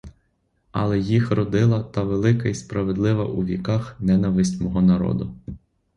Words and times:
Але 0.71 0.99
їх 0.99 1.31
родила 1.31 1.83
та 1.83 2.03
велика 2.03 2.49
й 2.49 2.53
справедлива 2.55 3.25
у 3.25 3.43
віках 3.45 3.95
ненависть 3.99 4.61
мого 4.61 4.81
народу. 4.81 5.33